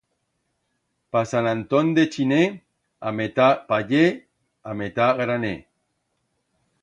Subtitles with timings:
[1.11, 2.47] Pa Sant Antón de chiner
[3.11, 4.05] a metat paller,
[4.71, 5.55] a metat graner.